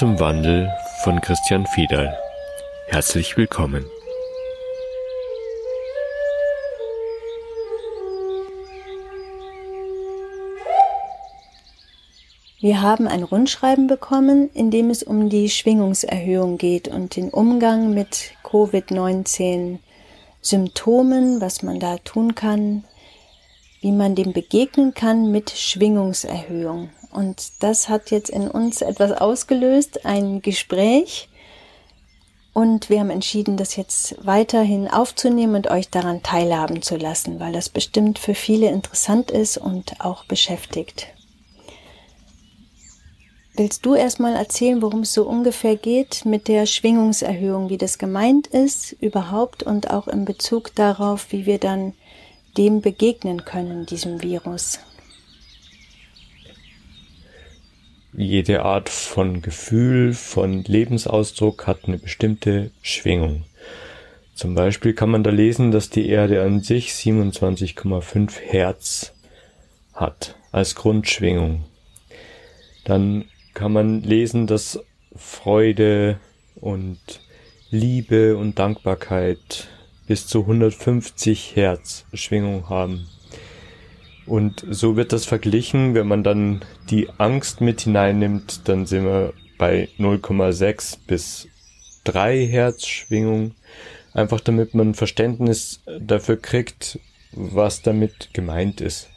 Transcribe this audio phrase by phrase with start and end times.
[0.00, 0.72] Zum Wandel
[1.04, 2.18] von Christian Fiedal.
[2.86, 3.84] Herzlich willkommen.
[12.60, 17.92] Wir haben ein Rundschreiben bekommen, in dem es um die Schwingungserhöhung geht und den Umgang
[17.92, 19.80] mit Covid-19
[20.40, 22.84] Symptomen, was man da tun kann,
[23.82, 26.88] wie man dem begegnen kann mit Schwingungserhöhung.
[27.12, 31.28] Und das hat jetzt in uns etwas ausgelöst, ein Gespräch.
[32.52, 37.52] Und wir haben entschieden, das jetzt weiterhin aufzunehmen und euch daran teilhaben zu lassen, weil
[37.52, 41.06] das bestimmt für viele interessant ist und auch beschäftigt.
[43.54, 48.46] Willst du erstmal erzählen, worum es so ungefähr geht mit der Schwingungserhöhung, wie das gemeint
[48.46, 51.92] ist überhaupt und auch in Bezug darauf, wie wir dann
[52.56, 54.78] dem begegnen können, diesem Virus?
[58.12, 63.44] Jede Art von Gefühl, von Lebensausdruck hat eine bestimmte Schwingung.
[64.34, 69.12] Zum Beispiel kann man da lesen, dass die Erde an sich 27,5 Hertz
[69.92, 71.64] hat als Grundschwingung.
[72.84, 74.80] Dann kann man lesen, dass
[75.14, 76.18] Freude
[76.56, 76.98] und
[77.70, 79.68] Liebe und Dankbarkeit
[80.08, 83.06] bis zu 150 Hertz Schwingung haben.
[84.30, 89.32] Und so wird das verglichen, wenn man dann die Angst mit hineinnimmt, dann sind wir
[89.58, 91.48] bei 0,6 bis
[92.04, 93.56] 3 Hertz Schwingung.
[94.14, 97.00] Einfach damit man Verständnis dafür kriegt,
[97.32, 99.08] was damit gemeint ist.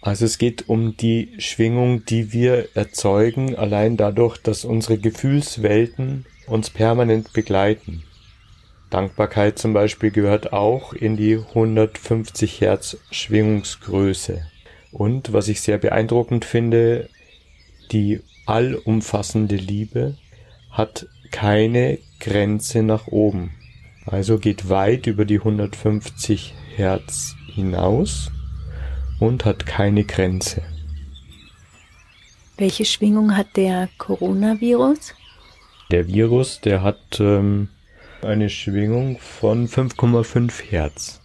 [0.00, 6.70] Also es geht um die Schwingung, die wir erzeugen, allein dadurch, dass unsere Gefühlswelten uns
[6.70, 8.04] permanent begleiten.
[8.90, 14.46] Dankbarkeit zum Beispiel gehört auch in die 150 Hertz Schwingungsgröße.
[14.92, 17.08] Und was ich sehr beeindruckend finde,
[17.92, 20.16] die allumfassende Liebe
[20.70, 23.52] hat keine Grenze nach oben.
[24.06, 28.30] Also geht weit über die 150 Hertz hinaus
[29.18, 30.62] und hat keine Grenze.
[32.56, 35.14] Welche Schwingung hat der Coronavirus?
[35.90, 37.68] Der Virus, der hat ähm,
[38.22, 41.20] eine Schwingung von 5,5 Hertz.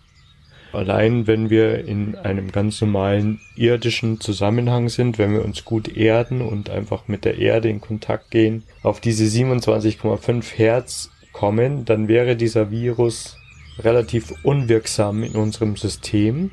[0.73, 6.41] Allein wenn wir in einem ganz normalen irdischen Zusammenhang sind, wenn wir uns gut erden
[6.41, 12.35] und einfach mit der Erde in Kontakt gehen, auf diese 27,5 Hertz kommen, dann wäre
[12.35, 13.37] dieser Virus
[13.79, 16.51] relativ unwirksam in unserem System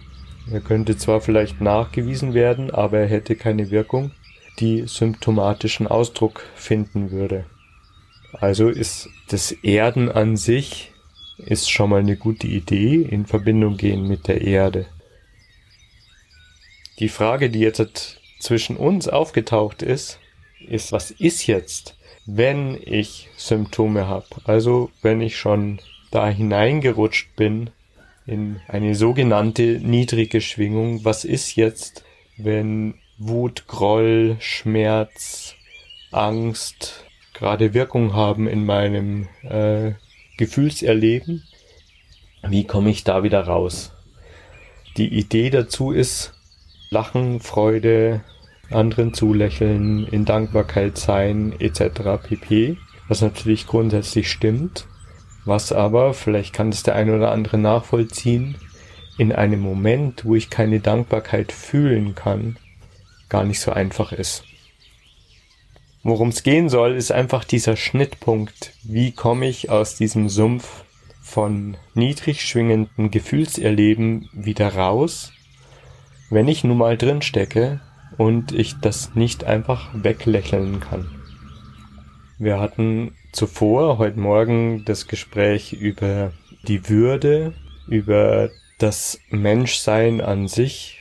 [0.51, 4.13] er könnte zwar vielleicht nachgewiesen werden, aber er hätte keine Wirkung,
[4.61, 7.45] die symptomatischen Ausdruck finden würde.
[8.33, 10.93] Also ist das Erden an sich
[11.39, 14.87] ist schon mal eine gute Idee, in Verbindung gehen mit der Erde.
[16.99, 20.19] Die Frage, die jetzt zwischen uns aufgetaucht ist,
[20.67, 21.97] ist, was ist jetzt,
[22.27, 24.27] wenn ich Symptome habe?
[24.45, 25.81] Also wenn ich schon
[26.11, 27.71] da hineingerutscht bin
[28.27, 31.05] in eine sogenannte niedrige Schwingung.
[31.05, 32.05] Was ist jetzt,
[32.37, 35.55] wenn Wut, Groll, Schmerz,
[36.11, 37.08] Angst
[37.39, 39.93] gerade Wirkung haben in meinem äh,
[40.37, 41.45] Gefühlserleben?
[42.47, 43.93] Wie komme ich da wieder raus?
[44.97, 46.35] Die Idee dazu ist
[46.91, 48.23] Lachen, Freude,
[48.71, 52.23] anderen zulächeln, in Dankbarkeit sein etc.
[52.23, 52.77] pp.
[53.09, 54.87] Was natürlich grundsätzlich stimmt
[55.49, 58.57] was aber, vielleicht kann es der eine oder andere nachvollziehen,
[59.17, 62.59] in einem Moment, wo ich keine Dankbarkeit fühlen kann,
[63.31, 64.45] gar nicht so einfach ist.
[66.03, 68.73] Worum es gehen soll, ist einfach dieser Schnittpunkt.
[68.83, 70.85] Wie komme ich aus diesem Sumpf
[71.29, 75.33] von niedrig schwingenden Gefühlserleben wieder raus,
[76.31, 77.81] wenn ich nun mal drin stecke
[78.17, 81.11] und ich das nicht einfach weglächeln kann.
[82.39, 87.53] Wir hatten zuvor, heute Morgen, das Gespräch über die Würde,
[87.87, 90.98] über das Menschsein an sich,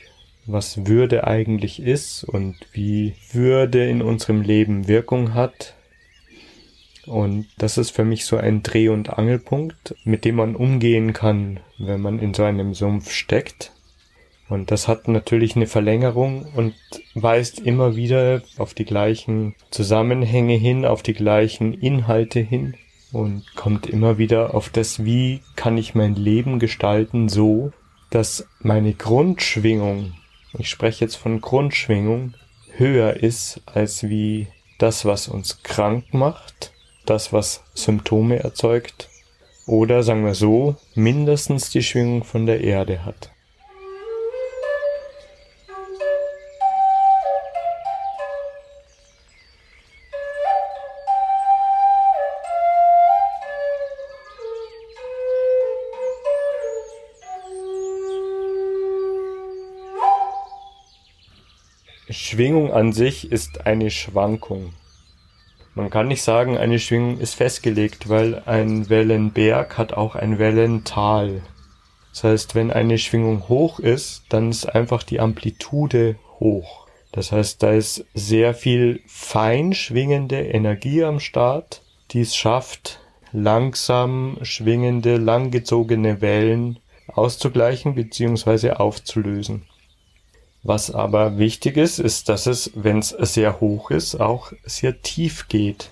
[0.48, 5.74] was Würde eigentlich ist und wie Würde in unserem Leben Wirkung hat.
[7.06, 11.60] Und das ist für mich so ein Dreh- und Angelpunkt, mit dem man umgehen kann,
[11.78, 13.72] wenn man in so einem Sumpf steckt.
[14.48, 16.74] Und das hat natürlich eine Verlängerung und
[17.14, 22.74] weist immer wieder auf die gleichen Zusammenhänge hin, auf die gleichen Inhalte hin
[23.12, 27.72] und kommt immer wieder auf das, wie kann ich mein Leben gestalten so,
[28.10, 30.14] dass meine Grundschwingung,
[30.56, 32.34] ich spreche jetzt von Grundschwingung,
[32.76, 34.48] höher ist als wie
[34.78, 36.72] das, was uns krank macht,
[37.04, 39.08] das, was Symptome erzeugt,
[39.66, 43.30] oder sagen wir so, mindestens die Schwingung von der Erde hat.
[62.38, 64.72] Schwingung an sich ist eine Schwankung.
[65.74, 71.42] Man kann nicht sagen, eine Schwingung ist festgelegt, weil ein Wellenberg hat auch ein Wellental.
[72.12, 76.86] Das heißt, wenn eine Schwingung hoch ist, dann ist einfach die Amplitude hoch.
[77.10, 81.82] Das heißt, da ist sehr viel fein schwingende Energie am Start,
[82.12, 83.00] die es schafft,
[83.32, 88.74] langsam schwingende, langgezogene Wellen auszugleichen bzw.
[88.74, 89.64] aufzulösen.
[90.62, 95.48] Was aber wichtig ist, ist, dass es, wenn es sehr hoch ist, auch sehr tief
[95.48, 95.90] geht.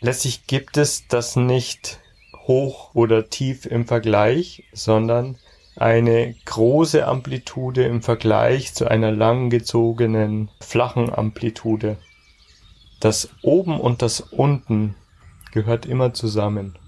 [0.00, 1.98] Letztlich gibt es das nicht
[2.46, 5.36] hoch oder tief im Vergleich, sondern
[5.74, 11.96] eine große Amplitude im Vergleich zu einer langgezogenen flachen Amplitude.
[13.00, 14.94] Das oben und das unten
[15.52, 16.78] gehört immer zusammen.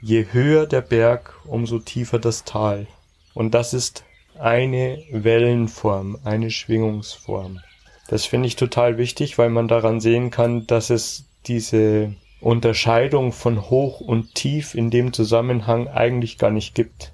[0.00, 2.86] Je höher der Berg, umso tiefer das Tal.
[3.34, 4.04] Und das ist
[4.40, 7.60] eine Wellenform, eine Schwingungsform.
[8.08, 13.68] Das finde ich total wichtig, weil man daran sehen kann, dass es diese Unterscheidung von
[13.68, 17.12] hoch und tief in dem Zusammenhang eigentlich gar nicht gibt.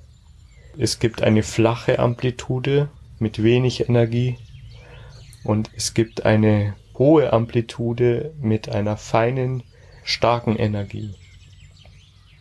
[0.78, 2.88] Es gibt eine flache Amplitude
[3.18, 4.36] mit wenig Energie
[5.44, 9.62] und es gibt eine hohe Amplitude mit einer feinen,
[10.04, 11.14] starken Energie.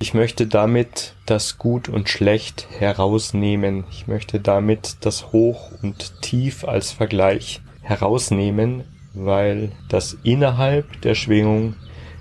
[0.04, 3.86] Ich möchte damit das Gut und Schlecht herausnehmen.
[3.90, 8.84] Ich möchte damit das Hoch und Tief als Vergleich herausnehmen,
[9.14, 11.76] weil das innerhalb der Schwingung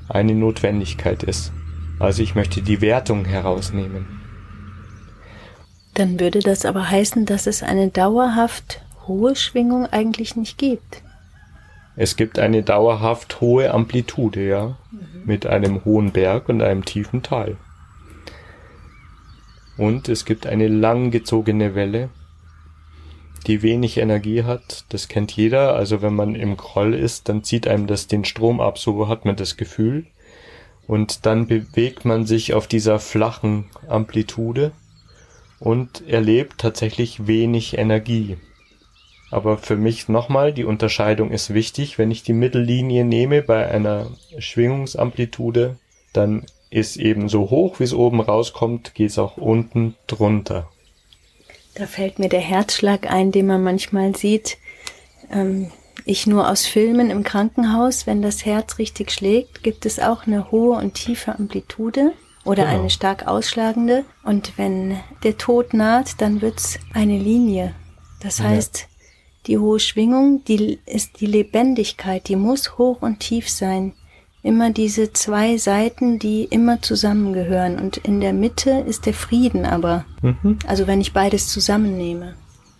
[0.08, 1.50] eine Notwendigkeit ist.
[1.98, 4.06] Also ich möchte die Wertung herausnehmen.
[5.94, 11.02] Dann würde das aber heißen, dass es eine dauerhaft hohe Schwingung eigentlich nicht gibt.
[11.96, 15.22] Es gibt eine dauerhaft hohe Amplitude, ja, mhm.
[15.24, 17.56] mit einem hohen Berg und einem tiefen Tal.
[19.76, 22.10] Und es gibt eine langgezogene Welle,
[23.46, 24.84] die wenig Energie hat.
[24.90, 25.74] Das kennt jeder.
[25.74, 28.78] Also wenn man im Groll ist, dann zieht einem das den Strom ab.
[28.78, 30.06] So hat man das Gefühl.
[30.86, 34.72] Und dann bewegt man sich auf dieser flachen Amplitude
[35.60, 38.36] und erlebt tatsächlich wenig Energie.
[39.30, 41.96] Aber für mich nochmal, die Unterscheidung ist wichtig.
[41.96, 44.08] Wenn ich die Mittellinie nehme bei einer
[44.38, 45.78] Schwingungsamplitude,
[46.12, 50.70] dann ist eben so hoch, wie es oben rauskommt, geht es auch unten drunter.
[51.74, 54.56] Da fällt mir der Herzschlag ein, den man manchmal sieht.
[55.30, 55.70] Ähm,
[56.04, 60.50] ich nur aus Filmen im Krankenhaus, wenn das Herz richtig schlägt, gibt es auch eine
[60.50, 62.12] hohe und tiefe Amplitude
[62.44, 62.80] oder genau.
[62.80, 64.04] eine stark ausschlagende.
[64.22, 67.74] Und wenn der Tod naht, dann wird's eine Linie.
[68.20, 68.46] Das ja.
[68.46, 68.88] heißt,
[69.46, 73.92] die hohe Schwingung, die ist die Lebendigkeit, die muss hoch und tief sein
[74.42, 77.78] immer diese zwei Seiten, die immer zusammengehören.
[77.78, 80.04] Und in der Mitte ist der Frieden aber.
[80.20, 80.58] Mhm.
[80.66, 82.34] Also wenn ich beides zusammennehme.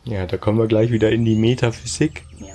[0.04, 2.24] Ja, da kommen wir gleich wieder in die Metaphysik.
[2.40, 2.48] Ja.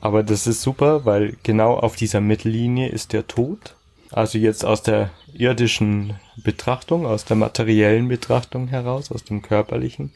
[0.00, 3.76] Aber das ist super, weil genau auf dieser Mittellinie ist der Tod.
[4.10, 10.12] Also jetzt aus der irdischen Betrachtung, aus der materiellen Betrachtung heraus, aus dem körperlichen.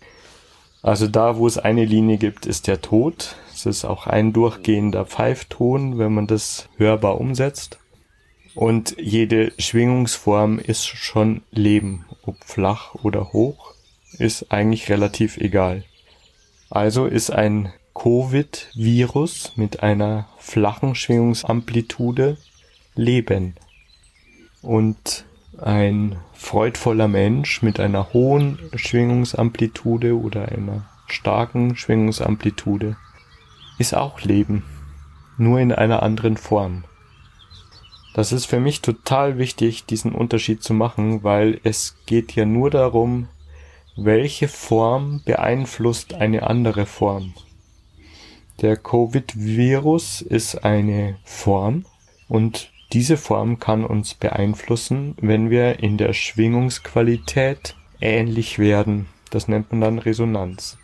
[0.83, 3.35] Also da, wo es eine Linie gibt, ist der Tod.
[3.53, 7.79] Es ist auch ein durchgehender Pfeifton, wenn man das hörbar umsetzt.
[8.59, 13.73] Und jede Schwingungsform ist schon Leben, ob flach oder hoch,
[14.19, 15.85] ist eigentlich relativ egal.
[16.69, 22.37] Also ist ein Covid-Virus mit einer flachen Schwingungsamplitude
[22.97, 23.55] Leben.
[24.61, 25.25] Und
[25.63, 32.97] ein freudvoller Mensch mit einer hohen Schwingungsamplitude oder einer starken Schwingungsamplitude
[33.79, 34.65] ist auch Leben,
[35.37, 36.83] nur in einer anderen Form.
[38.19, 42.69] Das ist für mich total wichtig, diesen Unterschied zu machen, weil es geht ja nur
[42.69, 43.29] darum,
[43.95, 47.35] welche Form beeinflusst eine andere Form.
[48.61, 51.85] Der Covid-Virus ist eine Form
[52.27, 59.07] und diese Form kann uns beeinflussen, wenn wir in der Schwingungsqualität ähnlich werden.
[59.31, 60.77] Das nennt man dann Resonanz.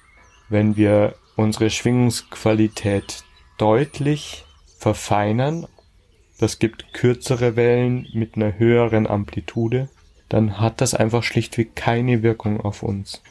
[0.49, 3.25] Wenn wir unsere Schwingungsqualität
[3.59, 4.45] deutlich
[4.79, 5.67] verfeinern
[6.38, 9.88] das gibt kürzere Wellen mit einer höheren Amplitude,
[10.29, 13.23] dann hat das einfach schlichtweg keine Wirkung auf uns.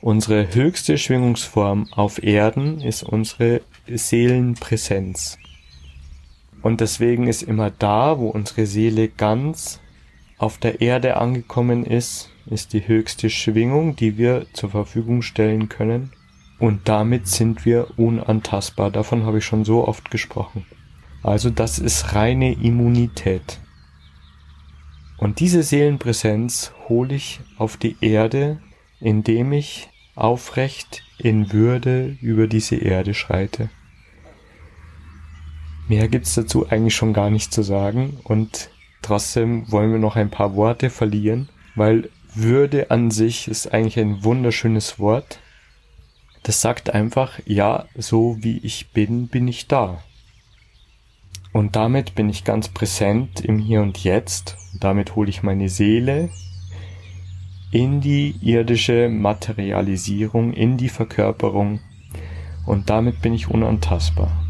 [0.00, 5.38] Unsere höchste Schwingungsform auf Erden ist unsere Seelenpräsenz.
[6.62, 9.80] Und deswegen ist immer da, wo unsere Seele ganz
[10.38, 16.12] auf der Erde angekommen ist, ist die höchste Schwingung, die wir zur Verfügung stellen können.
[16.58, 18.90] Und damit sind wir unantastbar.
[18.90, 20.64] Davon habe ich schon so oft gesprochen.
[21.22, 23.58] Also das ist reine Immunität.
[25.18, 28.60] Und diese Seelenpräsenz hole ich auf die Erde,
[29.00, 33.68] indem ich aufrecht in Würde über diese Erde schreite.
[35.88, 38.70] Mehr gibt's dazu eigentlich schon gar nicht zu sagen und
[39.02, 44.22] trotzdem wollen wir noch ein paar Worte verlieren, weil Würde an sich ist eigentlich ein
[44.22, 45.40] wunderschönes Wort.
[46.42, 50.02] Das sagt einfach, ja, so wie ich bin, bin ich da.
[51.52, 54.56] Und damit bin ich ganz präsent im Hier und Jetzt.
[54.78, 56.30] Damit hole ich meine Seele
[57.70, 61.80] in die irdische Materialisierung, in die Verkörperung.
[62.66, 64.47] Und damit bin ich unantastbar.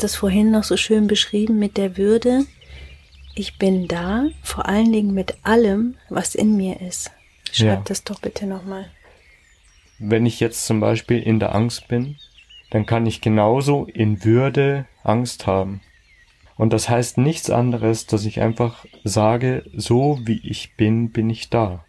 [0.00, 2.46] Hast das vorhin noch so schön beschrieben mit der Würde.
[3.34, 7.10] Ich bin da, vor allen Dingen mit allem, was in mir ist.
[7.52, 7.82] Schreib ja.
[7.84, 8.86] das doch bitte nochmal.
[9.98, 12.16] Wenn ich jetzt zum Beispiel in der Angst bin,
[12.70, 15.82] dann kann ich genauso in Würde Angst haben.
[16.56, 21.50] Und das heißt nichts anderes, dass ich einfach sage, so wie ich bin, bin ich
[21.50, 21.84] da.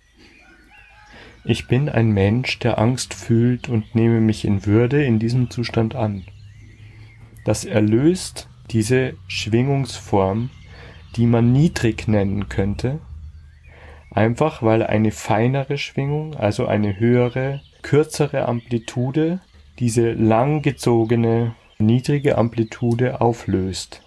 [1.45, 5.95] Ich bin ein Mensch, der Angst fühlt und nehme mich in Würde in diesem Zustand
[5.95, 6.25] an.
[7.43, 10.49] Das erlöst diese Schwingungsform,
[11.15, 12.99] die man niedrig nennen könnte,
[14.11, 19.41] einfach weil eine feinere Schwingung, also eine höhere, kürzere Amplitude,
[19.79, 24.01] diese langgezogene, niedrige Amplitude auflöst.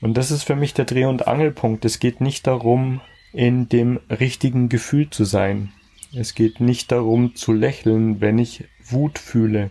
[0.00, 1.84] Und das ist für mich der Dreh- und Angelpunkt.
[1.84, 3.00] Es geht nicht darum,
[3.32, 5.72] in dem richtigen Gefühl zu sein.
[6.14, 9.70] Es geht nicht darum zu lächeln, wenn ich Wut fühle.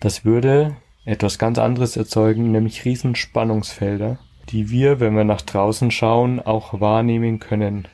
[0.00, 4.18] Das würde etwas ganz anderes erzeugen, nämlich Riesenspannungsfelder,
[4.48, 7.88] die wir, wenn wir nach draußen schauen, auch wahrnehmen können.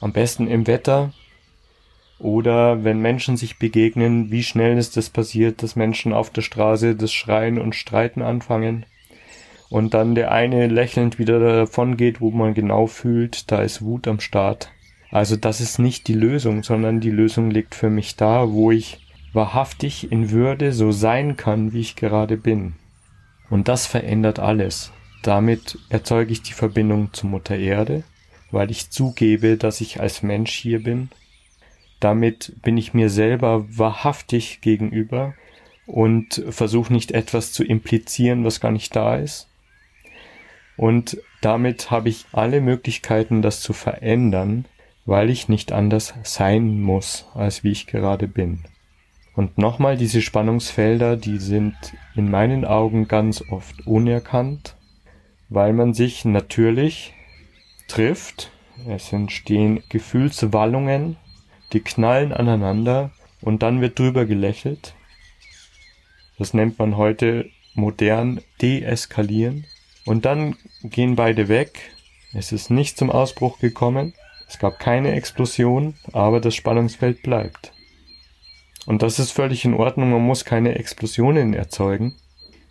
[0.00, 1.12] Am besten im Wetter
[2.18, 6.94] oder wenn Menschen sich begegnen, wie schnell ist es passiert, dass Menschen auf der Straße
[6.94, 8.86] das Schreien und Streiten anfangen
[9.70, 14.08] und dann der eine lächelnd wieder davon geht, wo man genau fühlt, da ist Wut
[14.08, 14.70] am Start.
[15.10, 19.00] Also das ist nicht die Lösung, sondern die Lösung liegt für mich da, wo ich
[19.32, 22.74] wahrhaftig in Würde so sein kann, wie ich gerade bin.
[23.50, 24.92] Und das verändert alles.
[25.22, 28.04] Damit erzeuge ich die Verbindung zur Mutter Erde,
[28.50, 31.10] weil ich zugebe, dass ich als Mensch hier bin.
[32.00, 35.34] Damit bin ich mir selber wahrhaftig gegenüber
[35.86, 39.48] und versuche nicht etwas zu implizieren, was gar nicht da ist.
[40.76, 44.66] Und damit habe ich alle Möglichkeiten, das zu verändern,
[45.06, 48.62] weil ich nicht anders sein muss, als wie ich gerade bin.
[49.38, 51.76] Und nochmal, diese Spannungsfelder, die sind
[52.16, 54.74] in meinen Augen ganz oft unerkannt,
[55.48, 57.14] weil man sich natürlich
[57.86, 58.50] trifft,
[58.88, 61.18] es entstehen Gefühlswallungen,
[61.72, 64.96] die knallen aneinander und dann wird drüber gelächelt.
[66.36, 69.66] Das nennt man heute modern deeskalieren.
[70.04, 71.78] Und dann gehen beide weg.
[72.32, 74.14] Es ist nicht zum Ausbruch gekommen.
[74.48, 77.72] Es gab keine Explosion, aber das Spannungsfeld bleibt.
[78.88, 82.14] Und das ist völlig in Ordnung, man muss keine Explosionen erzeugen.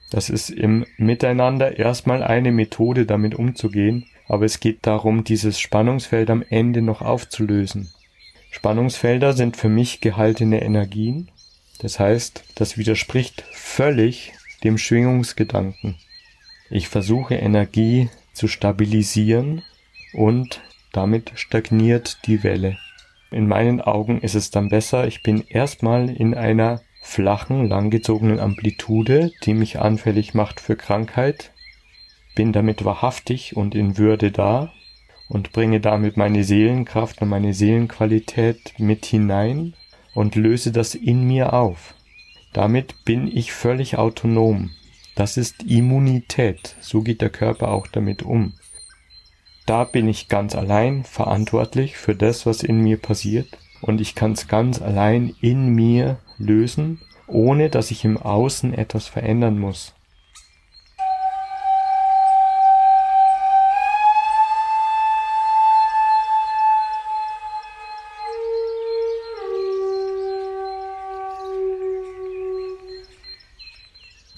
[0.10, 6.32] Das ist im Miteinander erstmal eine Methode, damit umzugehen, aber es geht darum, dieses Spannungsfeld
[6.32, 7.92] am Ende noch aufzulösen.
[8.50, 11.30] Spannungsfelder sind für mich gehaltene Energien,
[11.82, 14.34] das heißt, das widerspricht völlig
[14.64, 15.98] dem Schwingungsgedanken.
[16.72, 19.62] Ich versuche Energie zu stabilisieren
[20.14, 20.62] und
[20.94, 22.80] damit stagniert die Welle.
[23.32, 29.32] In meinen Augen ist es dann besser, ich bin erstmal in einer flachen, langgezogenen Amplitude,
[29.44, 31.52] die mich anfällig macht für Krankheit,
[32.36, 34.72] bin damit wahrhaftig und in Würde da
[35.28, 39.74] und bringe damit meine Seelenkraft und meine Seelenqualität mit hinein
[40.14, 41.96] und löse das in mir auf.
[42.54, 44.72] Damit bin ich völlig autonom.
[45.16, 46.76] Das ist Immunität.
[46.80, 48.54] So geht der Körper auch damit um.
[49.68, 53.50] Da bin ich ganz allein verantwortlich für das, was in mir passiert
[53.82, 59.08] und ich kann es ganz allein in mir lösen, ohne dass ich im Außen etwas
[59.08, 59.94] verändern muss.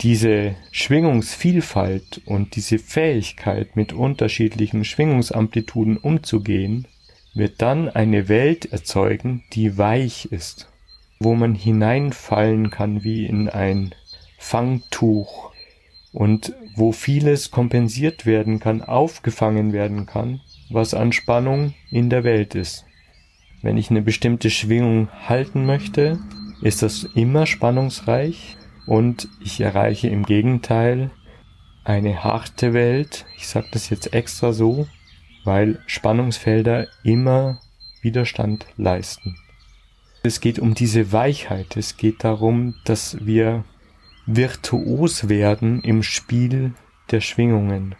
[0.01, 6.87] Diese Schwingungsvielfalt und diese Fähigkeit, mit unterschiedlichen Schwingungsamplituden umzugehen,
[7.33, 10.69] wird dann eine Welt erzeugen, die weich ist,
[11.19, 13.93] wo man hineinfallen kann wie in ein
[14.37, 15.51] Fangtuch
[16.13, 20.39] und wo vieles kompensiert werden kann, aufgefangen werden kann,
[20.69, 22.85] was an Spannung in der Welt ist.
[23.61, 26.19] Wenn ich eine bestimmte Schwingung halten möchte,
[26.61, 28.57] ist das immer spannungsreich,
[28.89, 31.11] und ich erreiche im Gegenteil
[31.83, 33.27] eine harte Welt.
[33.37, 34.87] Ich sage das jetzt extra so,
[35.43, 37.59] weil Spannungsfelder immer
[38.01, 39.37] Widerstand leisten.
[40.23, 41.77] Es geht um diese Weichheit.
[41.77, 43.63] Es geht darum, dass wir
[44.25, 46.73] virtuos werden im Spiel
[47.11, 47.93] der Schwingungen.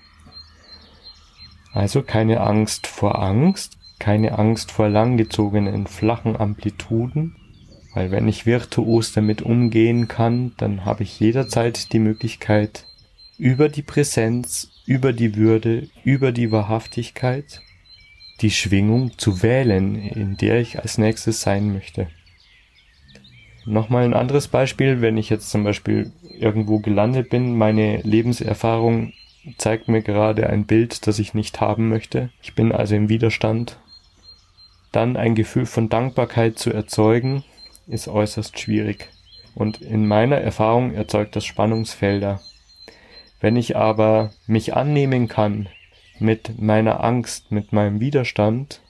[1.71, 7.35] Also keine Angst vor Angst, keine Angst vor langgezogenen flachen Amplituden,
[7.93, 12.85] weil wenn ich virtuos damit umgehen kann, dann habe ich jederzeit die Möglichkeit,
[13.37, 17.61] über die Präsenz, über die Würde, über die Wahrhaftigkeit,
[18.41, 22.07] die Schwingung zu wählen, in der ich als nächstes sein möchte.
[23.65, 29.13] Nochmal ein anderes Beispiel, wenn ich jetzt zum Beispiel irgendwo gelandet bin, meine Lebenserfahrung
[29.57, 32.29] zeigt mir gerade ein Bild, das ich nicht haben möchte.
[32.41, 33.77] Ich bin also im Widerstand.
[34.91, 37.43] Dann ein Gefühl von Dankbarkeit zu erzeugen,
[37.89, 39.09] ist äußerst schwierig.
[39.55, 42.39] Und in meiner Erfahrung erzeugt das Spannungsfelder.
[43.41, 45.67] Wenn ich aber mich annehmen kann
[46.19, 48.81] mit meiner Angst, mit meinem Widerstand,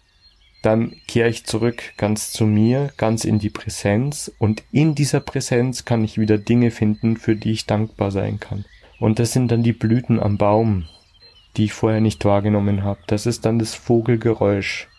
[0.61, 5.85] dann kehre ich zurück ganz zu mir, ganz in die Präsenz und in dieser Präsenz
[5.85, 8.65] kann ich wieder Dinge finden, für die ich dankbar sein kann.
[8.99, 10.85] Und das sind dann die Blüten am Baum,
[11.55, 12.99] die ich vorher nicht wahrgenommen habe.
[13.07, 14.89] Das ist dann das Vogelgeräusch,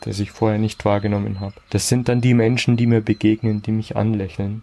[0.00, 1.54] das ich vorher nicht wahrgenommen habe.
[1.70, 4.62] Das sind dann die Menschen, die mir begegnen, die mich anlächeln.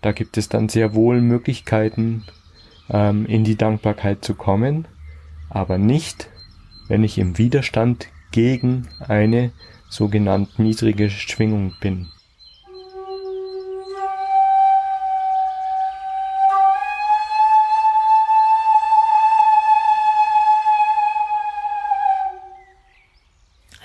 [0.00, 2.24] Da gibt es dann sehr wohl Möglichkeiten,
[2.90, 4.86] ähm, in die Dankbarkeit zu kommen,
[5.48, 6.28] aber nicht,
[6.88, 9.52] wenn ich im Widerstand gegen eine
[9.88, 12.08] sogenannte niedrige Schwingung bin.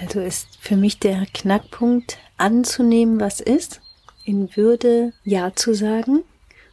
[0.10, 3.80] Also ist für mich der Knackpunkt anzunehmen, was ist,
[4.26, 6.24] in Würde Ja zu sagen.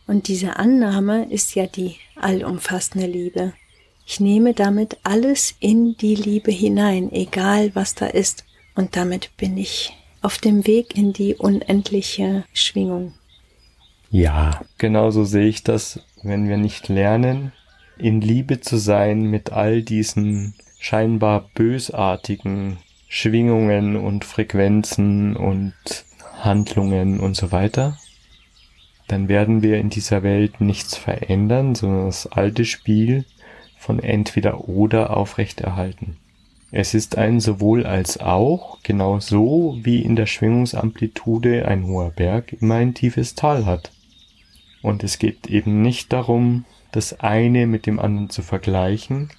[0.07, 3.53] Und diese Annahme ist ja die allumfassende Liebe.
[4.07, 8.46] Ich nehme damit alles in die Liebe hinein, egal was da ist.
[8.75, 13.12] Und damit bin ich auf dem Weg in die unendliche Schwingung.
[14.11, 17.53] Ja, genauso sehe ich das, wenn wir nicht lernen,
[17.99, 25.74] in Liebe zu sein mit all diesen scheinbar bösartigen Schwingungen und Frequenzen und
[26.40, 27.98] Handlungen und so weiter,
[29.08, 33.24] dann werden wir in dieser Welt nichts verändern, sondern das alte Spiel
[33.78, 36.16] von entweder oder aufrechterhalten.
[36.72, 42.52] Es ist ein sowohl als auch, genau so wie in der Schwingungsamplitude ein hoher Berg
[42.60, 43.92] immer ein tiefes Tal hat.
[44.82, 49.30] Und es geht eben nicht darum, das eine mit dem anderen zu vergleichen,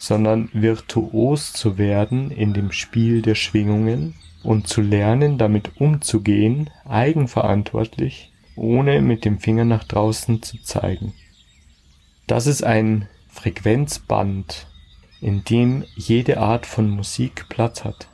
[0.00, 8.32] sondern virtuos zu werden in dem Spiel der Schwingungen und zu lernen, damit umzugehen, eigenverantwortlich,
[8.56, 11.12] ohne mit dem Finger nach draußen zu zeigen.
[12.26, 14.66] Das ist ein Frequenzband,
[15.20, 18.08] in dem jede Art von Musik Platz hat.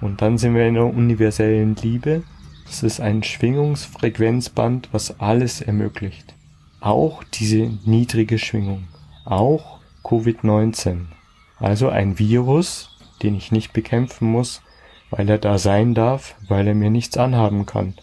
[0.00, 2.24] Und dann sind wir in der universellen Liebe.
[2.66, 6.34] Das ist ein Schwingungsfrequenzband, was alles ermöglicht.
[6.80, 8.88] Auch diese niedrige Schwingung.
[9.24, 11.06] Auch Covid-19.
[11.58, 12.90] Also ein Virus,
[13.22, 14.62] den ich nicht bekämpfen muss,
[15.10, 17.94] weil er da sein darf, weil er mir nichts anhaben kann.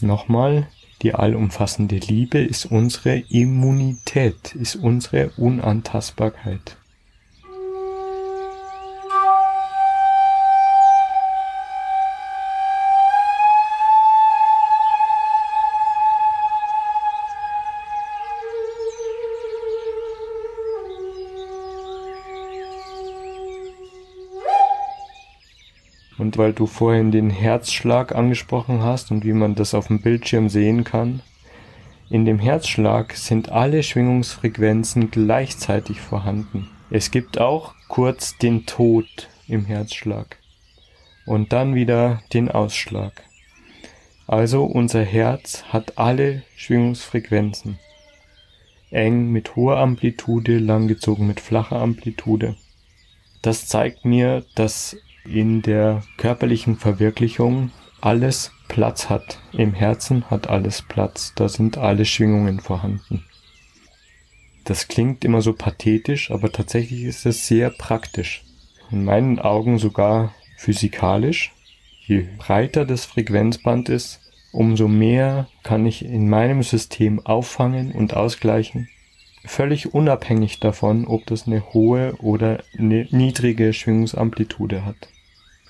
[0.00, 0.68] Nochmal,
[1.02, 6.76] die allumfassende Liebe ist unsere Immunität, ist unsere Unantastbarkeit.
[26.22, 30.48] Und weil du vorhin den Herzschlag angesprochen hast und wie man das auf dem Bildschirm
[30.48, 31.20] sehen kann,
[32.10, 36.70] in dem Herzschlag sind alle Schwingungsfrequenzen gleichzeitig vorhanden.
[36.90, 40.38] Es gibt auch kurz den Tod im Herzschlag
[41.26, 43.24] und dann wieder den Ausschlag.
[44.28, 47.80] Also unser Herz hat alle Schwingungsfrequenzen.
[48.92, 52.54] Eng mit hoher Amplitude, langgezogen mit flacher Amplitude.
[53.42, 59.38] Das zeigt mir, dass in der körperlichen Verwirklichung alles Platz hat.
[59.52, 61.32] Im Herzen hat alles Platz.
[61.36, 63.24] Da sind alle Schwingungen vorhanden.
[64.64, 68.44] Das klingt immer so pathetisch, aber tatsächlich ist es sehr praktisch.
[68.90, 71.52] In meinen Augen sogar physikalisch.
[72.06, 74.20] Je breiter das Frequenzband ist,
[74.52, 78.88] umso mehr kann ich in meinem System auffangen und ausgleichen
[79.44, 85.08] völlig unabhängig davon, ob das eine hohe oder eine niedrige Schwingungsamplitude hat.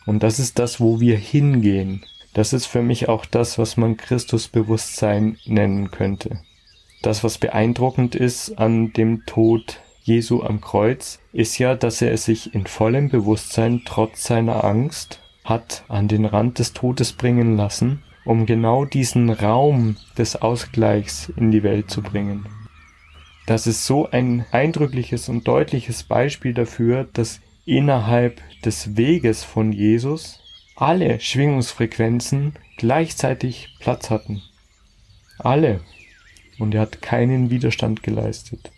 [0.06, 2.04] Und das ist das, wo wir hingehen.
[2.34, 6.40] Das ist für mich auch das, was man Christusbewusstsein nennen könnte.
[7.02, 12.54] Das, was beeindruckend ist an dem Tod Jesu am Kreuz, ist ja, dass er sich
[12.54, 18.46] in vollem Bewusstsein trotz seiner Angst hat an den Rand des Todes bringen lassen, um
[18.46, 22.46] genau diesen Raum des Ausgleichs in die Welt zu bringen.
[23.46, 30.40] Das ist so ein eindrückliches und deutliches Beispiel dafür, dass innerhalb des Weges von Jesus
[30.76, 34.42] alle Schwingungsfrequenzen gleichzeitig Platz hatten.
[35.38, 35.80] Alle.
[36.58, 38.70] Und er hat keinen Widerstand geleistet.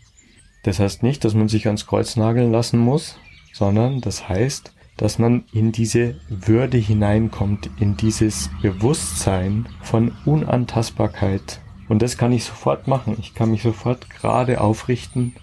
[0.65, 3.19] Das heißt nicht, dass man sich ans Kreuz nageln lassen muss,
[3.53, 11.61] sondern das heißt, dass man in diese Würde hineinkommt, in dieses Bewusstsein von Unantastbarkeit.
[11.89, 13.17] Und das kann ich sofort machen.
[13.19, 15.35] Ich kann mich sofort gerade aufrichten,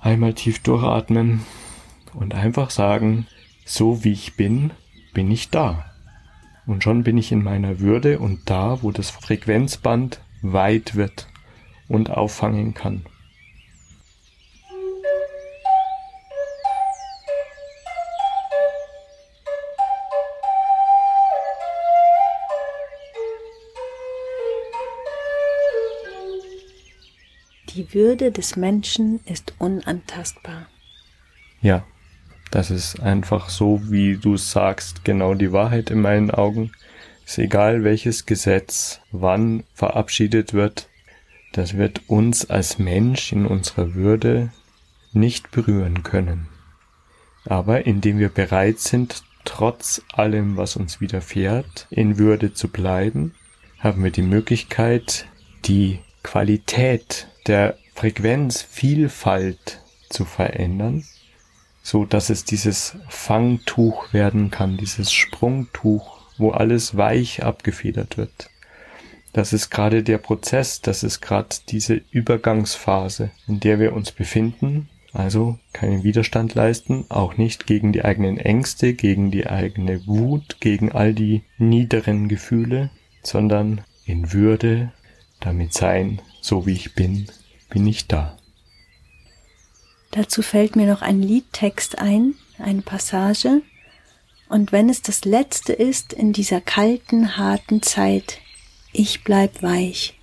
[0.00, 1.44] einmal tief durchatmen
[2.16, 3.26] und einfach sagen,
[3.64, 4.70] so wie ich bin,
[5.12, 5.84] bin ich da.
[6.66, 11.28] Und schon bin ich in meiner Würde und da, wo das Frequenzband weit wird
[11.88, 13.04] und auffangen kann.
[27.74, 30.66] Die Würde des Menschen ist unantastbar.
[31.60, 31.84] Ja,
[32.50, 36.72] das ist einfach so, wie du sagst, genau die Wahrheit in meinen Augen.
[37.26, 40.88] Ist egal, welches Gesetz wann verabschiedet wird,
[41.52, 44.52] das wird uns als Mensch in unserer Würde
[45.12, 46.48] nicht berühren können.
[47.44, 53.34] Aber indem wir bereit sind, trotz allem, was uns widerfährt, in Würde zu bleiben,
[53.78, 55.26] haben wir die Möglichkeit,
[55.64, 59.80] die Qualität der Frequenzvielfalt
[60.10, 61.04] zu verändern,
[61.86, 68.50] so dass es dieses Fangtuch werden kann, dieses Sprungtuch, wo alles weich abgefedert wird.
[69.32, 74.88] Das ist gerade der Prozess, das ist gerade diese Übergangsphase, in der wir uns befinden,
[75.12, 80.90] also keinen Widerstand leisten, auch nicht gegen die eigenen Ängste, gegen die eigene Wut, gegen
[80.90, 82.90] all die niederen Gefühle,
[83.22, 84.92] sondern in Würde
[85.38, 87.28] damit sein, so wie ich bin,
[87.70, 88.35] bin ich da.
[90.10, 93.62] Dazu fällt mir noch ein Liedtext ein, eine Passage.
[94.48, 98.38] Und wenn es das letzte ist in dieser kalten, harten Zeit,
[98.92, 100.15] ich bleib weich,